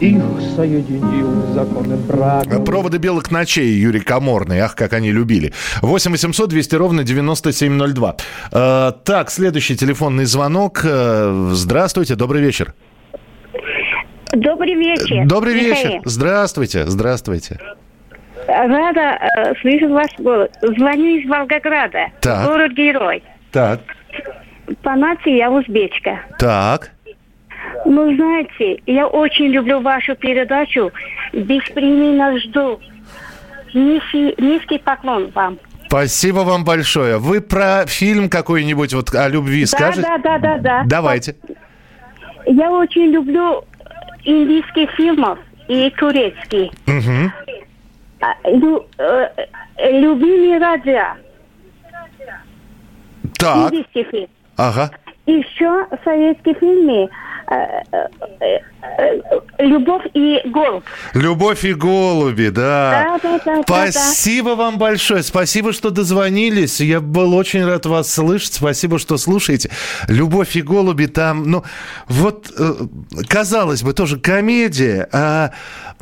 [0.00, 0.22] Их
[0.56, 2.64] соединил законным браком.
[2.64, 4.60] Проводы белых ночей Юрий Каморный.
[4.60, 5.52] Ах, как они любили.
[5.82, 8.16] 8 800 200 ровно 9702.
[8.52, 10.80] Э, так, следующий телефонный звонок.
[10.84, 12.74] Э, здравствуйте, добрый вечер.
[14.32, 15.26] Добрый вечер.
[15.26, 15.84] Добрый вечер.
[15.84, 16.02] Михаил.
[16.06, 17.58] Здравствуйте, здравствуйте.
[18.48, 20.48] Рада э, слышать ваш голос.
[20.62, 22.06] Звоню из Волгограда.
[22.20, 22.46] Так.
[22.46, 23.22] Город-герой.
[23.52, 23.80] Так,
[24.82, 26.20] По нации я узбечка.
[26.38, 26.90] так.
[27.84, 30.90] Ну, знаете, я очень люблю вашу передачу.
[31.32, 32.80] Беспримерно жду.
[33.74, 35.58] Низкий, низкий поклон вам.
[35.86, 37.18] Спасибо вам большое.
[37.18, 40.02] Вы про фильм какой-нибудь вот о любви скажете?
[40.02, 40.82] Да, да, да, да, да.
[40.86, 41.36] Давайте.
[42.46, 43.64] Я очень люблю
[44.24, 45.36] индийские фильмы
[45.68, 46.70] и турецкие.
[46.86, 47.32] Мгм.
[48.20, 49.28] А, лю- э,
[49.76, 51.16] э, любимый радио.
[53.38, 53.72] Так.
[53.72, 54.28] Индийский фильм.
[54.56, 54.90] Ага.
[55.26, 57.08] Еще советские фильмы
[57.50, 57.82] э,
[58.40, 59.20] э,
[59.58, 60.84] «Любовь и голубь».
[61.14, 63.18] Любовь и голуби, да.
[63.22, 65.22] Да, да, да, да, Спасибо вам большое.
[65.22, 66.80] Спасибо, что дозвонились.
[66.80, 68.54] Я был очень рад вас слышать.
[68.54, 69.70] Спасибо, что слушаете.
[70.08, 71.62] Любовь и голуби там, ну,
[72.08, 72.50] вот,
[73.28, 75.50] казалось бы, тоже комедия, а,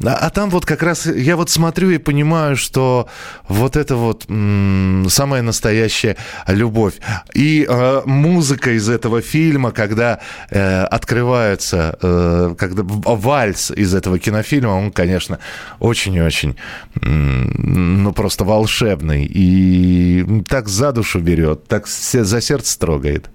[0.05, 3.09] а там вот как раз я вот смотрю и понимаю, что
[3.49, 6.95] вот это вот м, самая настоящая любовь.
[7.33, 14.71] И э, музыка из этого фильма, когда э, открывается, э, когда вальс из этого кинофильма,
[14.71, 15.39] он, конечно,
[15.81, 16.57] очень и очень,
[17.01, 19.25] м, ну, просто волшебный.
[19.25, 23.31] И так за душу берет, так за сердце трогает.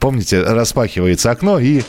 [0.00, 1.82] Помните, распахивается окно и...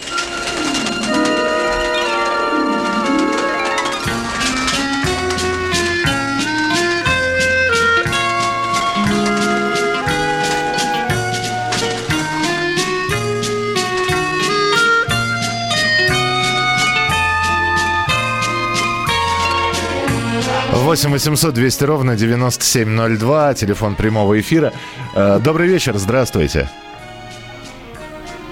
[20.90, 24.74] Восемь 800 200 ровно 9702, телефон прямого эфира.
[25.16, 26.68] Э, Добрый вечер, здравствуйте.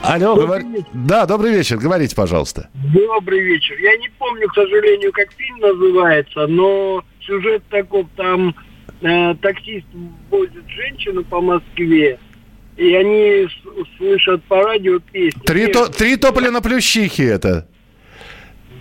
[0.04, 0.62] Алло, говор-
[0.94, 2.70] Да, добрый вечер, говорите, пожалуйста.
[2.94, 3.76] Добрый вечер.
[3.80, 8.54] Я не помню, к сожалению, как фильм называется, но сюжет таков, там
[9.02, 9.88] э, таксист
[10.30, 12.20] возит женщину по Москве,
[12.78, 13.48] и они
[13.98, 15.42] слышат по радио песню.
[15.44, 17.68] Три, то- три тополя на плющихе это.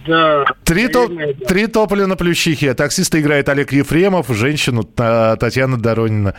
[0.06, 0.44] Да.
[0.64, 1.10] Три, топ,
[1.48, 2.74] три тополя на плющихе.
[2.74, 6.34] Таксиста играет Олег Ефремов, женщину Та- Татьяна Доронина.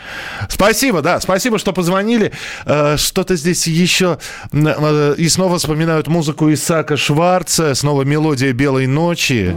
[0.49, 2.31] Спасибо, да, спасибо, что позвонили.
[2.65, 4.17] Э, Что-то здесь еще...
[4.53, 9.55] э, И снова вспоминают музыку Исаака Шварца, снова мелодия «Белой ночи».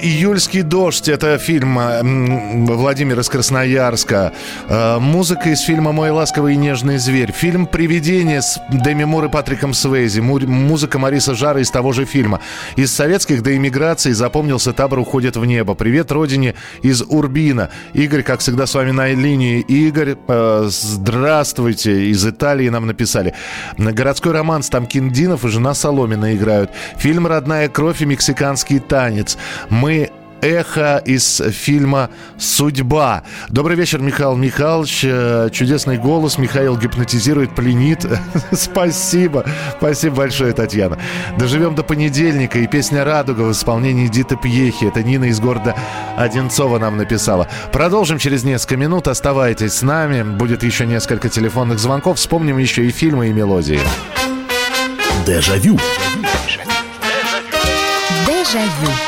[0.00, 4.32] «Июльский дождь»— это фильм Владимира из Красноярска.
[4.68, 7.32] Э, Музыка из фильма «Мой ласковый и нежный зверь».
[7.32, 10.20] Фильм «Привидение» с Деми Мур и Патриком Свейзи.
[10.20, 12.40] Му- Музыка Мариса Жара из того же фильма.
[12.76, 15.74] Из советских до эмиграции запомнился «Табор уходит в небо».
[15.74, 17.70] «Привет родине» из Урбина.
[17.92, 19.60] Игорь, как всегда, с вами на линии.
[19.60, 22.06] Игорь, э, здравствуйте.
[22.10, 23.34] Из Италии нам написали.
[23.76, 24.68] «Городской романс».
[24.68, 26.70] Там Киндинов и жена Соломина играют.
[26.96, 29.36] Фильм «Родная кровь» и «Мексиканский танец».
[29.70, 29.87] Мы
[30.40, 33.22] эхо из фильма «Судьба».
[33.48, 35.02] Добрый вечер, Михаил Михайлович.
[35.04, 36.38] Э, Чудесный голос.
[36.38, 38.06] Михаил гипнотизирует, пленит.
[38.52, 39.44] Спасибо.
[39.78, 40.98] Спасибо большое, Татьяна.
[41.38, 42.58] Доживем до понедельника.
[42.58, 44.86] И песня «Радуга» в исполнении Диты Пьехи.
[44.86, 45.74] Это Нина из города
[46.16, 47.48] Одинцова нам написала.
[47.72, 49.08] Продолжим через несколько минут.
[49.08, 50.22] Оставайтесь с нами.
[50.22, 52.18] Будет еще несколько телефонных звонков.
[52.18, 53.80] Вспомним еще и фильмы, и мелодии.
[55.26, 55.78] Дежавю.
[58.26, 59.07] Дежавю.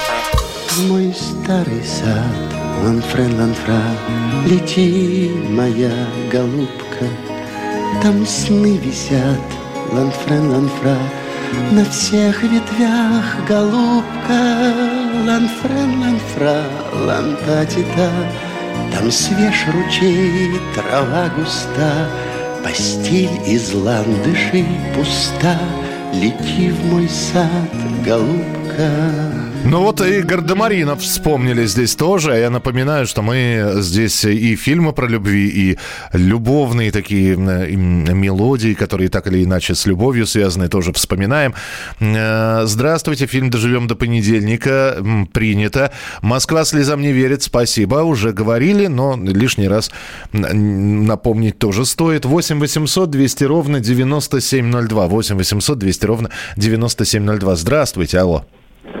[0.71, 3.81] В мой старый сад, ланфрен, ланфра,
[4.45, 5.91] Лети, моя
[6.31, 7.07] голубка,
[8.01, 9.41] Там сны висят,
[9.91, 10.95] ланфрен, ланфра,
[11.71, 14.73] На всех ветвях голубка,
[15.27, 16.63] Ланфрен, ланфра,
[16.93, 18.09] лантатита,
[18.93, 22.07] Там свеж ручей, трава густа,
[22.63, 24.65] Постель из ландышей
[24.95, 25.59] пуста,
[26.13, 27.71] Лети в мой сад,
[28.05, 29.50] голубка.
[29.63, 32.31] Ну вот и Гардемаринов вспомнили здесь тоже.
[32.31, 35.77] Я напоминаю, что мы здесь и фильмы про любви, и
[36.13, 41.53] любовные такие мелодии, которые так или иначе с любовью связаны, тоже вспоминаем.
[41.99, 44.97] Э, Здравствуйте, фильм «Доживем до понедельника».
[45.31, 45.91] Принято.
[46.21, 47.43] «Москва слезам не верит».
[47.43, 47.97] Спасибо.
[47.97, 49.91] Уже говорили, но лишний раз
[50.33, 52.25] напомнить тоже стоит.
[52.25, 55.07] 8 800 200 ровно 9702.
[55.07, 57.55] 8 800 200 ровно 9702.
[57.55, 58.45] Здравствуйте, алло.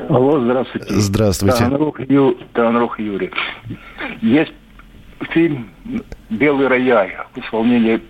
[0.09, 0.87] Алло, здравствуйте.
[0.89, 1.57] Здравствуйте.
[1.57, 3.31] Таганрог, Ю, Таганрог Юрий.
[4.21, 4.53] Есть
[5.31, 5.71] фильм
[6.29, 8.01] «Белый рояль» в исполнении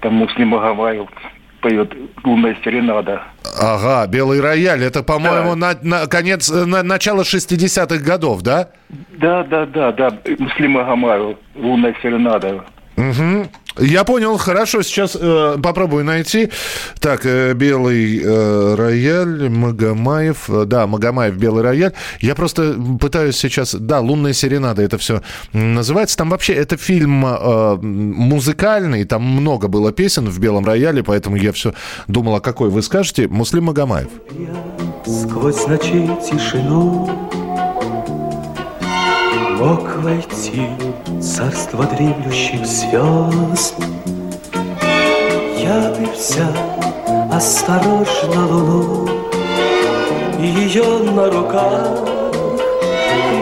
[0.00, 1.08] там Муслим Магомаев
[1.60, 1.92] поет
[2.24, 3.22] «Лунная серенада».
[3.58, 4.82] Ага, «Белый рояль».
[4.84, 8.68] Это, по-моему, на, на конец, на, начало 60-х годов, да?
[9.18, 12.64] Да, да, да, да, Муслим Магомаев «Лунная серенада».
[12.96, 13.48] Угу.
[13.78, 16.50] Я понял, хорошо, сейчас э, попробую найти.
[17.00, 21.92] Так, э, белый э, рояль, Магомаев, э, да, Магомаев, белый рояль.
[22.20, 25.22] Я просто пытаюсь сейчас, да, лунная серенада, это все
[25.52, 26.16] называется.
[26.16, 31.52] Там вообще это фильм э, музыкальный, там много было песен в белом рояле, поэтому я
[31.52, 31.74] все
[32.06, 33.26] думал, а какой вы скажете?
[33.26, 34.08] Муслим Магомаев.
[35.04, 37.10] Сквозь ночей тишину
[39.58, 40.66] Мог войти
[41.22, 43.74] царство дремлющих звезд
[45.56, 46.52] Я бы взял
[47.32, 49.08] осторожно луну
[50.40, 52.00] И ее на руках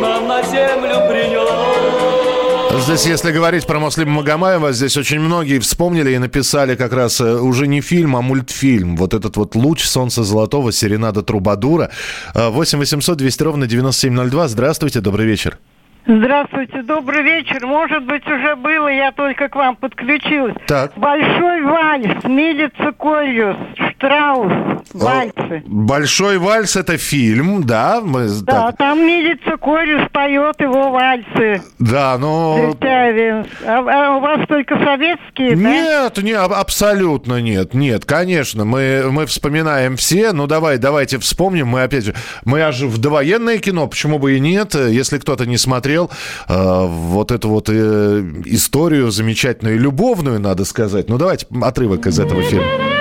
[0.01, 1.83] нам на землю принес
[2.85, 7.35] Здесь, если говорить про Муслима Магомаева, здесь очень многие вспомнили и написали как раз э,
[7.35, 8.97] уже не фильм, а мультфильм.
[8.97, 11.91] Вот этот вот «Луч солнца золотого», «Серенада Трубадура».
[12.35, 14.49] Э, 8 800 200 ровно 9702.
[14.49, 15.59] Здравствуйте, добрый вечер.
[16.05, 17.65] Здравствуйте, добрый вечер.
[17.65, 20.55] Может быть, уже было, я только к вам подключилась.
[20.67, 20.93] Так.
[20.97, 23.57] Большой вальс, Милица Кольюс,
[23.97, 24.53] Штраус,
[24.93, 25.63] вальсы.
[25.65, 28.01] Большой вальс это фильм, да?
[28.03, 28.77] Мы, Да, так.
[28.79, 31.63] там Милица Кольюс поет его вальсы.
[31.79, 32.75] Да, но...
[32.83, 35.57] А, а у вас только советские, да?
[35.71, 41.69] Нет, не, аб- абсолютно нет, нет, конечно, мы, мы вспоминаем все, ну давай, давайте вспомним,
[41.69, 45.59] мы опять же, мы аж в довоенное кино, почему бы и нет, если кто-то не
[45.59, 52.19] смотрел, э, вот эту вот э, историю замечательную, любовную, надо сказать, ну давайте отрывок из
[52.19, 52.92] этого фильма.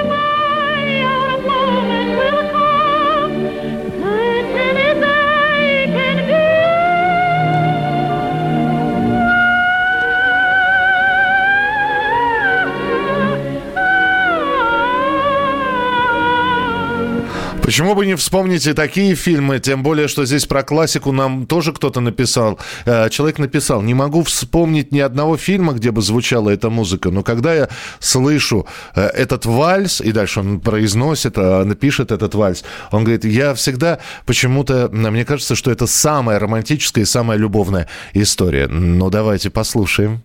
[17.72, 21.72] Почему бы не вспомнить и такие фильмы, тем более, что здесь про классику нам тоже
[21.72, 22.60] кто-то написал.
[22.86, 27.24] Э, Человек написал, не могу вспомнить ни одного фильма, где бы звучала эта музыка, но
[27.24, 27.70] когда я
[28.02, 33.54] слышу э, этот вальс, и дальше он произносит, э, напишет этот вальс, он говорит, я
[33.54, 38.68] всегда почему-то, мне кажется, что это самая романтическая и самая любовная история.
[38.68, 40.22] Ну, давайте послушаем.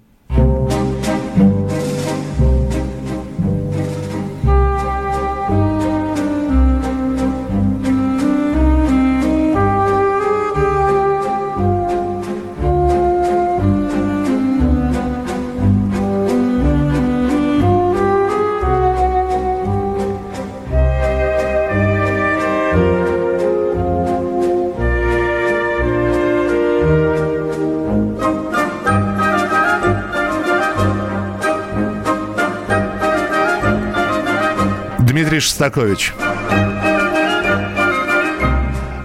[35.36, 36.14] Дмитрий Шостакович.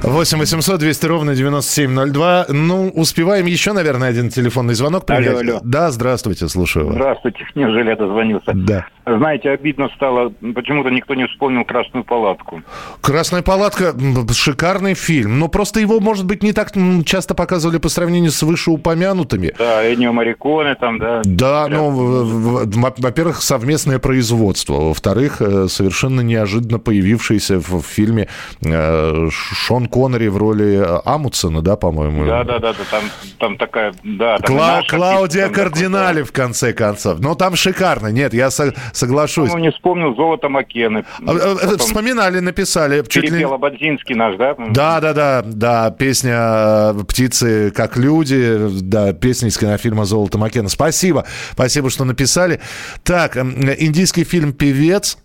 [0.03, 2.45] 8 800 200 ровно 9702.
[2.49, 5.27] Ну, успеваем еще, наверное, один телефонный звонок принять.
[5.27, 5.59] Алло, алло.
[5.63, 6.95] Да, здравствуйте, слушаю вас.
[6.95, 8.51] Здравствуйте, неужели я дозвонился?
[8.53, 8.87] Да.
[9.05, 12.61] Знаете, обидно стало, почему-то никто не вспомнил «Красную палатку».
[13.01, 13.93] «Красная палатка»
[14.31, 16.71] шикарный фильм, но просто его, может быть, не так
[17.05, 19.53] часто показывали по сравнению с вышеупомянутыми.
[19.57, 21.21] Да, Эннио Мариконе там, да.
[21.23, 24.73] Да, ну, в- во- во-первых, совместное производство.
[24.73, 28.27] Во-вторых, э, совершенно неожиданно появившийся в фильме
[28.63, 32.25] э, Шон Коннери в роли э, Амутсона, да, по-моему?
[32.25, 33.03] Да, да, да, да, там,
[33.39, 34.37] там такая, да.
[34.37, 37.19] там Кла- Клаудия такой, Кардинали, в конце концов.
[37.19, 38.07] Ну, там шикарно.
[38.07, 38.49] Нет, я
[38.91, 39.51] соглашусь.
[39.51, 41.05] Ну, не вспомнил «Золото Маккены».
[41.25, 43.03] А, э, Потом Вспоминали, написали.
[43.07, 44.55] Чуть ли- Перепел Абадзинский наш, да?
[44.69, 50.69] Да, да, да, да, песня э, «Птицы как люди», да, песня из кинофильма «Золото Маккена».
[50.69, 52.59] Спасибо, спасибо, что написали.
[53.03, 55.17] Так, эм, индийский фильм «Певец».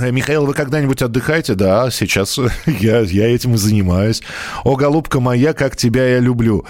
[0.00, 1.54] Э, Михаил, вы когда-нибудь отдыхаете?
[1.54, 4.22] Да, сейчас я, я этим и занимаюсь.
[4.64, 6.64] «О, голубка моя, как тебя я люблю».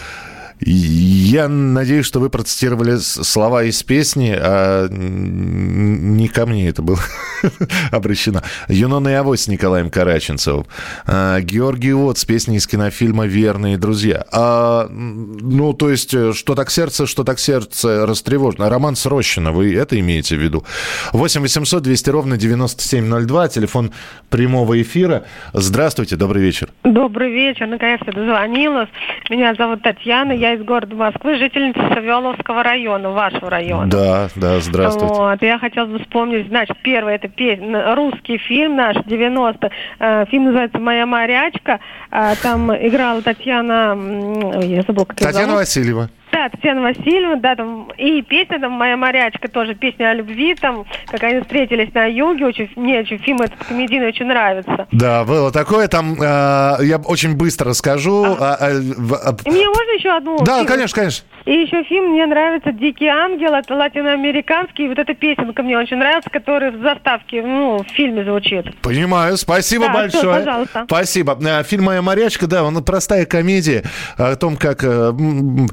[0.61, 6.98] Я надеюсь, что вы процитировали слова из песни, а не ко мне это было
[7.92, 8.42] обращено.
[8.68, 10.66] Юнона и Авось с Николаем Караченцевым.
[11.06, 14.24] А, Георгий Вот с песней из кинофильма «Верные друзья».
[14.32, 18.68] А, ну, то есть, э, что так сердце, что так сердце растревожено.
[18.68, 20.64] Роман Срощина, вы это имеете в виду?
[21.12, 23.92] 8 800 200 ровно 9702, телефон
[24.28, 25.24] прямого эфира.
[25.52, 26.70] Здравствуйте, добрый вечер.
[26.82, 28.88] Добрый вечер, наконец-то дозвонилась.
[29.30, 33.90] Меня зовут Татьяна, я из города Москвы, жительница Савеловского района, вашего района.
[33.90, 35.14] Да, да, здравствуйте.
[35.14, 40.44] Вот, я хотела бы вспомнить, значит, первый это песня, русский фильм наш, 90 э, фильм
[40.44, 41.80] называется «Моя морячка»,
[42.11, 45.61] Э, там играла Татьяна, ой, я забыла, как Татьяна зовут.
[45.61, 46.11] Васильева.
[46.39, 50.84] Да, Татьяна Васильевна, да, там, и песня там «Моя морячка» тоже, песня о любви, там,
[51.11, 54.86] как они встретились на юге, очень, мне очень фильм этот комедийный очень нравится.
[54.93, 55.89] Да, было такое.
[55.89, 58.24] Там э, я очень быстро расскажу.
[58.39, 60.39] А, а, в- а, И мне можно еще одну?
[60.45, 60.66] Да, фильм?
[60.68, 61.26] конечно, конечно.
[61.45, 65.97] И еще фильм мне нравится «Дикий ангел», это латиноамериканский, и вот эта песенка мне очень
[65.97, 68.80] нравится, которая в заставке, ну, в фильме звучит.
[68.82, 70.22] Понимаю, спасибо Да, большое.
[70.22, 70.84] всё, пожалуйста.
[70.86, 71.36] Спасибо.
[71.45, 73.82] Э, Фильм «Моя морячка», да, он простая комедия
[74.16, 75.68] о том, как э, м,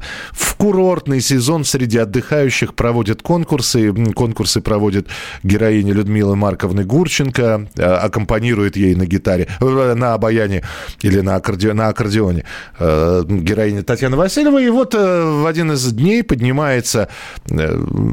[0.57, 3.93] курортный сезон среди отдыхающих проводят конкурсы.
[4.13, 5.07] Конкурсы проводит
[5.43, 10.63] героиня Людмилы Марковны Гурченко, э, аккомпанирует ей на гитаре, э, на обаяне
[11.01, 12.45] или на, аккорде- на аккордеоне
[12.79, 14.61] э, героиня Татьяна Васильева.
[14.61, 17.09] И вот в один из дней поднимается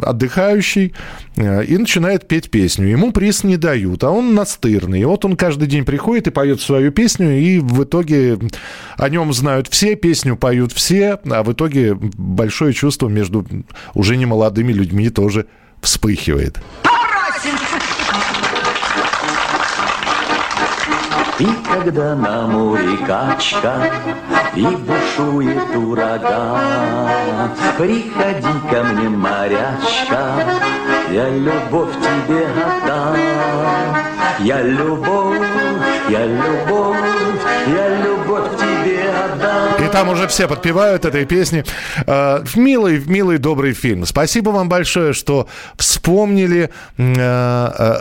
[0.03, 0.95] отдыхающий
[1.37, 2.89] и начинает петь песню.
[2.89, 5.01] Ему приз не дают, а он настырный.
[5.01, 8.39] И вот он каждый день приходит и поет свою песню, и в итоге
[8.97, 13.47] о нем знают все, песню поют все, а в итоге большое чувство между
[13.95, 15.47] уже немолодыми людьми тоже
[15.81, 16.59] вспыхивает.
[21.39, 23.91] И когда на море качка
[24.55, 30.82] И бушует ураган Приходи ко мне, морячка
[31.13, 33.15] Я любовь тебе отдам.
[34.41, 35.39] Я любовь,
[36.09, 36.97] я любовь,
[37.67, 38.62] я любовь
[39.85, 41.65] И там уже все подпевают этой песни.
[42.07, 44.07] Э, Милый, милый, добрый фильм.
[44.07, 46.71] Спасибо вам большое, что вспомнили...
[46.99, 47.15] э,
[47.79, 47.97] э,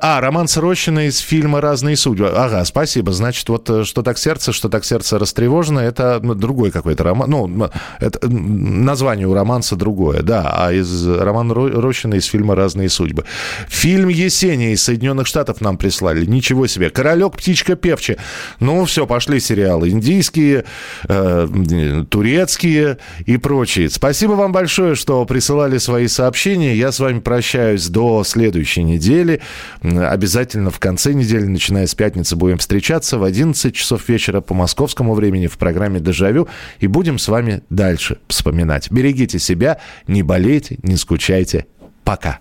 [0.00, 2.28] А, роман Сорощина из фильма «Разные судьбы».
[2.34, 3.12] Ага, спасибо.
[3.12, 7.30] Значит, вот «Что так сердце, что так сердце растревожено»— это ну, другой какой-то роман.
[7.30, 7.70] Ну,
[8.00, 10.54] это, название у романса другое, да.
[10.56, 13.24] А из романа Ро- Рощина из фильма «Разные судьбы».
[13.68, 16.26] Фильм «Есения» из Соединенных Штатов нам прислали.
[16.26, 16.90] Ничего себе.
[16.90, 18.16] «Королек, птичка, певче».
[18.60, 19.90] Ну, все, пошли сериалы.
[19.90, 20.63] Индийские,
[21.08, 23.90] э, турецкие и прочие.
[23.90, 26.74] Спасибо вам большое, что присылали свои сообщения.
[26.74, 29.40] Я с вами прощаюсь до следующей недели.
[29.82, 35.14] Обязательно в конце недели, начиная с пятницы, будем встречаться в 11 часов вечера по московскому
[35.14, 36.48] времени в программе «Дежавю».
[36.80, 38.90] И будем с вами дальше вспоминать.
[38.90, 41.66] Берегите себя, не болейте, не скучайте.
[42.04, 42.40] Пока.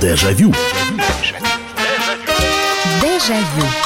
[0.00, 0.52] Дежавю.
[3.00, 3.85] Дежавю.